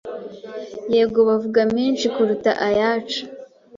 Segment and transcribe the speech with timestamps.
[0.93, 3.21] yego bavuga menshi kuruta ayacu